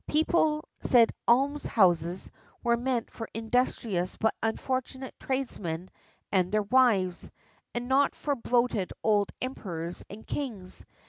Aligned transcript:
People 0.07 0.63
said 0.81 1.11
almshouses 1.27 2.31
were 2.63 2.75
meant 2.75 3.11
for 3.11 3.29
industrious 3.35 4.17
but 4.17 4.33
unfortunate 4.41 5.13
tradesmen 5.19 5.91
and 6.31 6.51
their 6.51 6.63
wives, 6.63 7.29
and 7.75 7.87
not 7.87 8.15
for 8.15 8.33
bloated 8.35 8.91
old 9.03 9.29
emperors 9.43 10.03
and 10.09 10.25
kings. 10.25 10.87